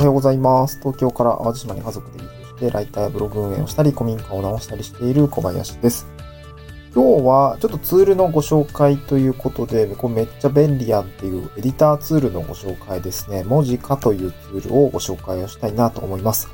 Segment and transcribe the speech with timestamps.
[0.00, 0.78] おはようございます。
[0.78, 6.06] 東京から淡路島に家族で移住して、ライターやブログ運営をしたり、古民家を直したりしている小林です。
[6.94, 13.44] 今日はちょっとツールのご紹介ということで、これめっちゃ便利やんっていうエディターツールのご紹介ですね。
[13.44, 16.48] 文字化というツールをご紹介をしたいなと思います。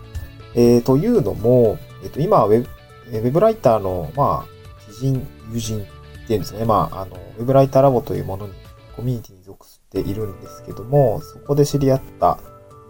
[0.56, 2.66] えー、というのも、えっ、と、今ウェ
[3.12, 6.64] ブ、ウェブライターの、まあ、知人、友人っていうんですね。
[6.64, 8.54] まあ、あの、ウェブライターラボというものに、
[8.96, 12.40] コミュニティに属しているんですけども、そこで知り合った、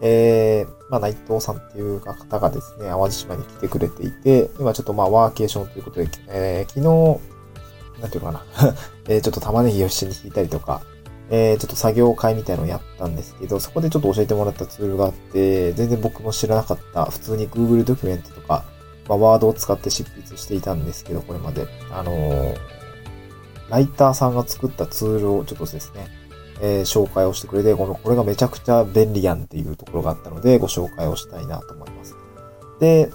[0.00, 8.74] えー、まあ、内藤さんっていう方がですね、淡路島に来てくれていて、今ちょっとまあ、ワーケーションということで、えー、昨日、なんていうのかな、
[9.08, 10.82] えー、ちょっと玉ねぎを一緒に引いたりとか、
[11.30, 18.64] えー、ちょっと作業会みたいのをやったんですけど、そこでちょっと教えてもらったツールがあって、全然僕も知らなかった、普通に Google ドキュメントとか、
[19.08, 21.66] まあ、ワードを使って執筆していたんですけど、これまで。
[21.90, 22.76] あのー
[23.68, 26.06] ライターさんが作ったツールをちょっとですね、
[26.60, 32.14] えー紹介をしてくれて、この、これがめちゃくちゃ便利やんっていうところがあったので、ご紹介をしたいなと思います。
[32.80, 33.10] で、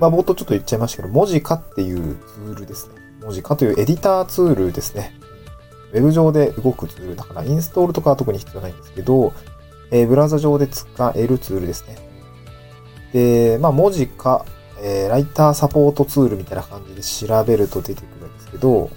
[0.00, 2.94] まあ、冒頭ちょっと言っちゃいましたけど、文字化っていうツールですね。
[3.22, 5.18] 文字化というエディターツールですね。
[5.92, 9.32] ウェブ上で動くツールだから、インストールとかは特に必要ないんですけど、
[9.90, 11.96] えーブラウザ上で使えるツールですね。
[13.12, 14.44] で、まあ、文字化、
[14.82, 18.90] えーライターサポートツールみたいな感じで調べると出てくるんですけど、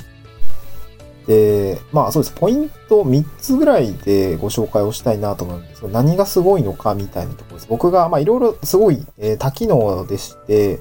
[1.29, 2.33] で、まあそうです。
[2.35, 7.67] ポイント3つぐらいでご紹介をしたいなと思うんですけど、何がすごいのかみたいなところです。
[7.69, 10.79] 僕が、まあいろいろすごい、えー多機能でして、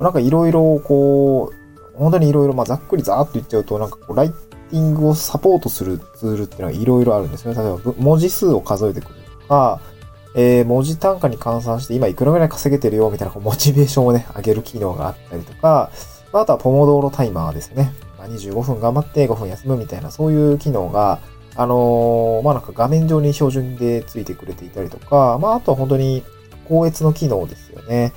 [0.00, 7.54] なんかいろいろこう、本当にいろいろ、まあざっくりざーっと言っちゃうと、なんかこう、ライティングをサポートするツールっていうのはいろいろあるんですね。
[7.54, 9.80] 例えば、文字数を数えてくるとか、
[10.34, 15.90] えー文字単価に換算して今いくらぐらい稼げてるよみたいなこうモチベーションをね、上げる機能があったりとか、
[16.32, 17.92] まああとはポモドーロタイマーですね。
[18.20, 21.20] まあ、25分頑張って5分休むみたいなそういう機能が、
[21.56, 26.22] あのーまあなんか画面上に標準でついてくれていたりとか、まああとは本当に
[26.68, 28.12] 高越の機能ですよね。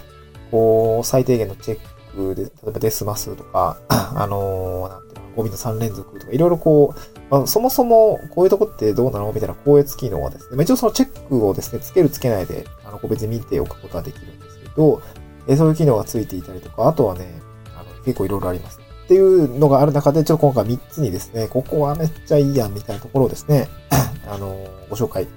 [0.52, 1.80] こう、最低限のチェッ
[2.16, 9.32] クで、例えばデスマスとか、 あのーなんていうの、語尾の3連続とか、いろいろこう、まあ、そもそもこういうとこってどうなの？
[9.32, 15.02] みたいな高越機能はですね、まあ、一応そのチェックをですね、つけるつけないで、あの、個別に見ておくことはできるんですけど、
[15.48, 17.42] えそういう機能がついていたりとか、あとはね、
[17.76, 18.83] あの結構いろいろあります。
[19.14, 23.70] っていうのがある中で、ちょっと今回3つにですね、ここはめっちゃいいやんみたいなところをですね、
[24.28, 24.58] あの、
[24.90, 25.28] ご紹介。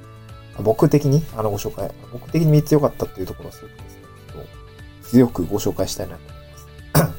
[0.62, 1.90] 僕的に、あの、ご紹介。
[2.10, 4.00] 僕的に3つ良かったっていうところをすごくですね、
[4.32, 4.44] ちょっ
[5.02, 7.10] と強くご紹介したいなと思いま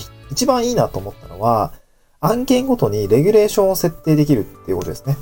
[0.00, 0.02] す。
[0.08, 1.74] で、一番いいなと思ったのは、
[2.20, 5.16] 案件ごとにレギュレーションを設定できるっていうことですね。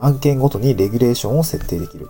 [0.00, 2.08] 案件ごとにレギュレーションを設定できる。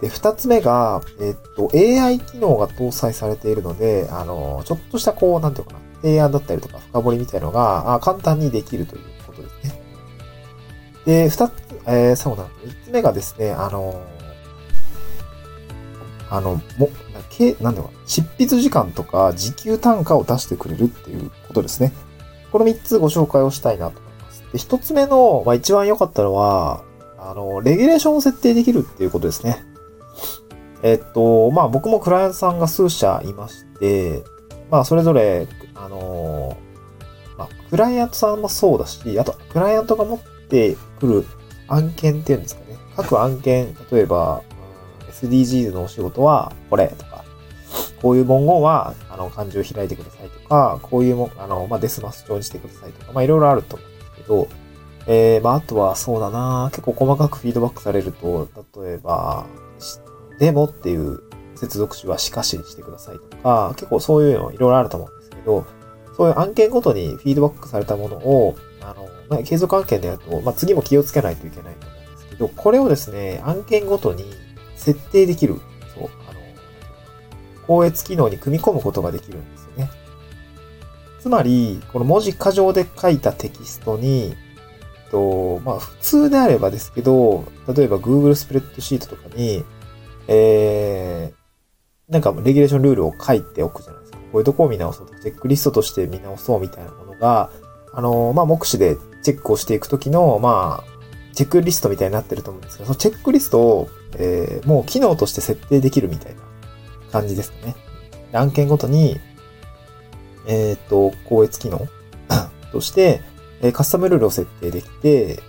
[0.00, 9.82] で、二つ目が、えっと、AI 機能が搭載されているので、あの、ちょっとしたこう、なんていうかな、提案だったりとか深掘りみたいのが、簡単にできるということですね。
[11.04, 11.52] で、二つ、
[11.86, 14.00] えー、そうだ、三つ目がですね、あの、
[16.28, 21.92] あの、も、なけなんだろうな、執筆時間とか時給単価を出してくれるっていうことですね。
[22.50, 24.42] この三つご紹介をしたいなと思います。
[24.52, 26.82] で、一つ目の、まあ一番良かったのは、
[27.18, 29.64] あの、レギュレーションを設定できるっていうことですね。
[30.82, 34.24] えっと、まあ僕もクライアントさんが数社いまして、
[34.70, 35.46] まあそれぞれ、
[35.76, 36.56] あの、
[37.38, 41.26] まあクライアントさんもそうだし、あとクライアントが持ってくる
[41.68, 42.76] 案件っていうんですかね。
[42.96, 44.42] 各案件、例えば、
[45.10, 47.24] SDGs のお仕事はこれとか、
[48.00, 54.48] こういう文言は、あの、漢字を開いてくださいとか、こういうも、あの、まあ、デスマス調にしてくださいとか、まあ、いろいろあると思うんですけど、
[55.06, 58.48] えー、まあ、あとはそうだな結構細かくフィードバックされると、
[58.82, 59.46] 例えば、
[60.38, 61.22] でもっていう
[61.54, 65.15] 接続詞はしかしにしてくださいとか、結構そういうのいろいろあると思うん
[65.46, 65.66] ど、
[66.16, 74.24] そういう案件ごとにフィードバックされたものを、あの、まあ、継続案件でやると、まあ、次も気をつけないといけないと思うんですけど、これをですね、案件ごとに
[74.76, 75.60] 設定できる、
[75.94, 76.40] そう、あの、
[77.66, 79.90] 高越機能に組み込むことができるんですよね。
[81.20, 84.34] つまり、この文字過剰で書いたテキストに、
[85.06, 87.44] えっと、まあ普通であればですけど、
[87.74, 89.64] 例えば Google スプレッドシートとかに、
[90.28, 94.18] えー、なんかレギュレーションルールを書いておくじゃないですか。
[94.36, 97.48] こういうとこを見直そうと、チェックリストとして見直そうみたいなものが、
[97.90, 103.88] あの、まあ目視でチェックをしていくときの、まあ、チェックリストみたいになってると思うんですけど、そのチェックリストを、
[104.18, 106.42] えーもう機能として設定できるみたいな
[107.12, 107.76] 感じですかね。
[108.34, 109.18] 案件ごとに、
[110.46, 111.88] えっ、と、高越機能
[112.72, 113.22] として、
[113.62, 115.40] えカスタムルールを設定できて、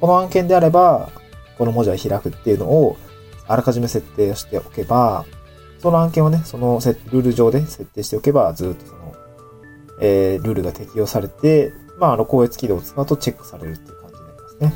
[0.00, 1.10] この案件であれば、
[1.58, 2.96] この文字は開くっていうのを、
[3.48, 5.24] あらかじめ設定しておけば、
[5.78, 6.80] その案件をね、その
[7.12, 9.14] ルール上で設定しておけば、ずっとその、
[10.00, 14.74] えールールが適用されて、まあ、あの、高越機能を使うとチェックされるっていう感じになりますね。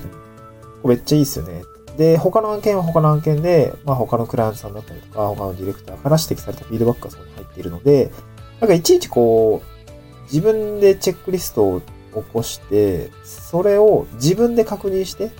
[0.85, 1.63] めっちゃいいですよね。
[1.97, 8.11] で、他の案件は他の案件で、まあ他のクライアントさんだったりとか、他のディレクターから指摘されたフィードバックがそこに入っているので、
[8.61, 11.87] なんかいちいちこう、自分でチェックリストを起
[12.33, 15.31] こして、それを自分で確認して、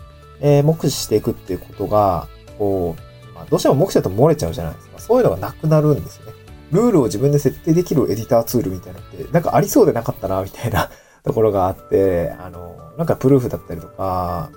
[0.41, 2.29] えー、目視していくっていうことが、
[2.59, 3.10] こう、
[3.51, 4.99] どうしても目視だと漏れちゃうじゃないですか。
[4.99, 6.33] そういうのがなくなるんですよね。
[6.73, 10.91] ルールを自分で設定できるエディターツールみたいなのって、なんかありそうでなかったな、みたいな
[11.25, 14.51] ところがあって、あの、なんかプルーフだったりとか、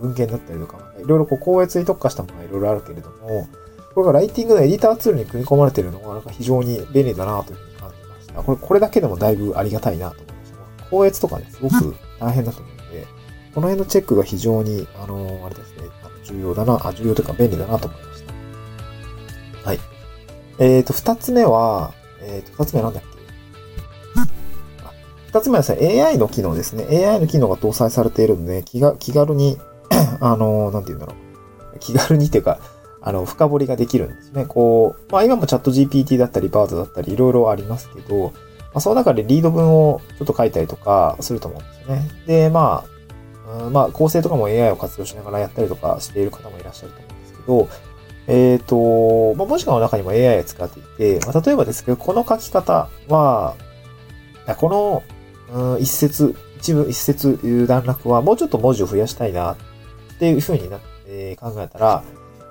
[0.00, 3.48] 文献だったりとか、いろいろこう、高越に特化したものがいろいろあるけれども、
[3.94, 8.42] これがライティングのエディターツールに組み込まれているのが、なんか非常に便利だなというふうに感じました。
[8.42, 10.84] これ、これだけでもだいぶありがたいなと思いました。
[10.90, 13.06] 高越とかね、すごく大変だと思うので、
[13.54, 15.84] この辺のチェックが非常に、あの、あれですね、
[16.24, 18.09] 重要だな、あ、重要というか便利だなと思いました。
[18.09, 18.09] はい。
[20.60, 21.92] えっ、ー、と、二つ目は、
[22.22, 23.10] えっ、ー、と、二つ目なんだっけ？
[25.28, 27.06] 二つ目はですね、AI の機能ですね。
[27.06, 29.56] AI の機能が搭載されているので、気が、気軽に
[30.20, 31.14] あの、なんて言うんだろ
[31.74, 31.78] う。
[31.78, 32.60] 気軽にっていうか、
[33.00, 34.44] あの、深掘りができるんですね。
[34.44, 38.32] こう、まあ今もチャット GPT だったり、バードだったり、いろいろありますけど、ま
[38.74, 42.10] あその中でリード文をちょっと書いたりとかすると思うんですね。
[42.26, 42.84] で、ま
[43.48, 47.68] あ、うん、まあ構成とかも AI を活用しながらやったりとかしている方もいらっしゃると思うんですけど、
[48.30, 50.82] えっ、ー、と、まあ、文字の中にも AI を使ってい
[51.18, 53.56] て、まあ、例えばですけど、この書き方は、
[54.58, 55.02] この
[55.52, 59.56] うん、一節、一部一節いう段落はもうちょっと文字を増やしたいなっ
[60.18, 62.04] ていう風になって、考えたら、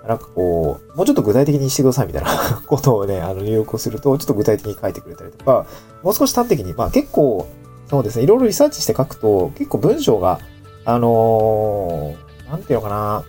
[0.07, 2.29] なんかこう、もうちょっと具体的にしてくださいみたいな
[2.67, 5.65] ことをね、あの入力をすると、ちょっと具体的に書いてくれたりとか、
[6.03, 7.47] もう少し端的に、まあ結構、
[7.89, 10.39] そうですね、いろいろリサーチして書くと、結構文章が、
[10.85, 13.23] あのー、なんていうのかな、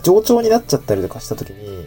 [0.00, 1.86] 冗長になっちゃったりとかしたときに、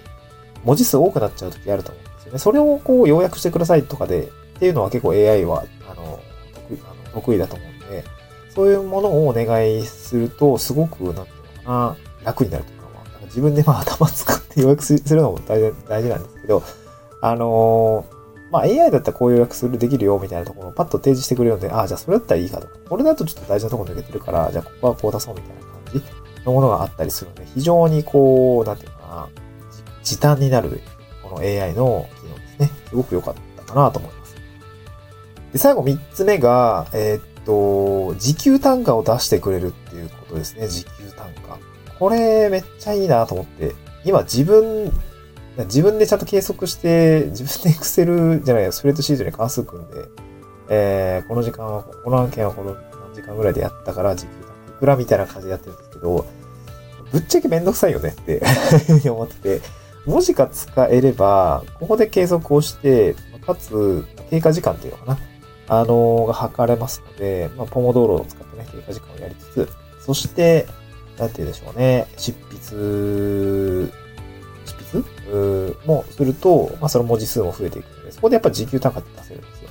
[0.64, 2.40] 文字数多くなっちゃうときあると思うんですよね。
[2.40, 4.24] それをこう要約してくださいとかで、
[4.56, 6.20] っていうのは結構 AI はあの
[7.14, 8.04] 得意だと思うんで、
[8.54, 11.24] そういうものをお願いすると、すごく、なんていう
[11.58, 16.64] のかな、楽になるというか、まあ、か自分でまあ頭使って予約するのも大事大事なんですけど、
[17.22, 25.75] あのー、まあ AI だったらこういう予約するできるよみたいなところをパッと提示してくれるので、ああ、じゃあそれだったらいいかとか、これだとちょっと大事なところ抜けてるから、じゃあここはこう出そうみたいな
[26.46, 29.28] のものがあったりするので、非常にこう、なんていうかな、
[30.04, 30.82] 時短になる、
[31.24, 32.72] この AI の機能ですね。
[32.90, 34.36] すごく良かったかなと思います。
[35.52, 40.68] で、最後3つ目が、えー、っと、時給単価を出してくれるっていうことですね。
[40.68, 41.58] 時給単価。
[41.98, 44.92] これめっちゃいいなと思って、今自分、
[45.58, 49.96] 自分でちゃんと計測して、自分で Excel じゃないや、スプレッドシートに関数組んで、
[50.70, 52.76] えー、この時間は、この案件はこの
[53.14, 54.45] 時間ぐらいでやったから、時給
[54.76, 56.26] 単価いくらみたいな感じでやってるんですけど、
[57.12, 58.42] ぶっちゃけめんどくさいよねって
[59.10, 59.62] 思ってて、
[60.06, 65.20] 文字が使えれば、ここで計測をして、かつ、経過時間っていうのかな。
[65.68, 69.70] あのが測れますので、まあ、ポモドーロを使ってね、経過時間をやりつつ、
[70.00, 70.68] そして、
[71.18, 73.92] なんて言うでしょうね、執筆、
[74.66, 75.02] 執
[75.32, 75.76] 筆？
[75.88, 79.70] もすると、まあ、その文字数も増えていくので、そこでやっぱ時給単価って出せるんですよ。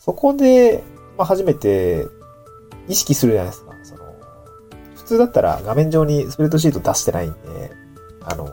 [0.00, 0.82] そこで、
[1.16, 2.06] まあ、初めて
[2.88, 3.67] 意識するじゃないですか。
[5.08, 7.72] 普通だったら画面上にスプレッドシート出してないんで、
[8.20, 8.50] あの、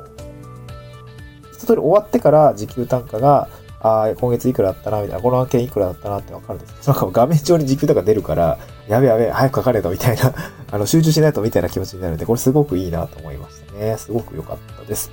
[1.52, 3.50] 一通り終わってから時給単価が
[3.81, 8.57] ああ、今月いくらだったな、みたいな、この案件いくらだったなってわかるんですけど、 なんか画面上に時給とか出るから、
[8.88, 10.34] やべやべ、早く書かれたみたいな
[10.72, 13.98] あの、集中しないとみたいな気持ちになるんで、これすごくいいなと思いましたね。
[13.98, 15.12] すごく良かったです。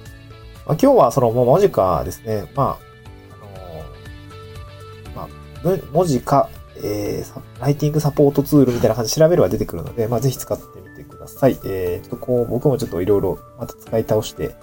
[0.64, 2.78] まあ、今日はその、もう文字かですね、まあ、
[5.14, 10.81] あのー、まあ、文字か、えー、ライティングサポートツールみたいな感じで調べれば出てくるので、まあ、ぜひ使って
[11.22, 11.58] ださい。
[11.64, 14.54] えー、ちょっとこう、僕もちょっといろいろまた使い倒して、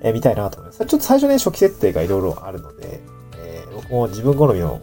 [0.00, 0.78] えー、みたいなと思います。
[0.78, 3.00] ちょっと最初ね、初期設定がいろいろあるので
[3.48, 4.80] え、僕も自分好みの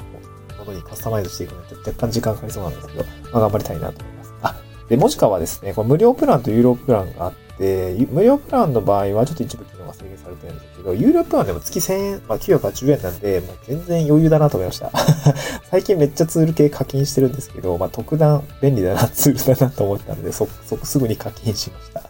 [0.58, 4.34] ものにカスタマイズしていくので若干時間かかりそうなんですけど、まあ、頑張りたいなと思います。
[4.42, 4.56] あ、
[4.90, 9.66] で、もしかはですね、これ無料プランと有料プランがあって、無料プランの場合はちょっと一部
[9.96, 14.92] 制限されてるんですけど、有料プランでも月1000円、まあ980円なんで、もう全然余裕だなと思いました。
[15.72, 22.04] 最近めっちゃツール系課金してるんですけど、まあ特段便利だな、ツールだなと思ったので、そ、そ、すぐに課金しました。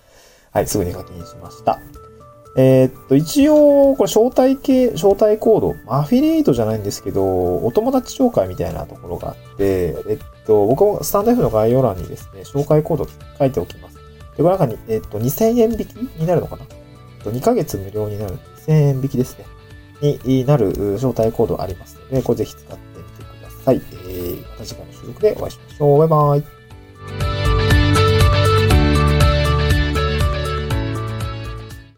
[0.52, 1.80] はい、すぐに課金しました。
[2.58, 13.96] えー、っと、一応、これ招待系、招待コード、アフィリエイトじゃないんですけど、お友達紹介みたいなところがあって、えっと、僕もスタンド F の概要欄にですね、紹介コード書いておきます。
[14.38, 16.66] で、これ中に、えっと、2000円引きになるのかな
[17.32, 19.46] ?2 ヶ月無料になる1000円引きですね。
[20.02, 23.82] になる招待コードありますので、これぜひ使ってみてください。
[23.92, 26.00] えー、また次回の収録でお会いしましょう。
[26.00, 26.55] バイバイ。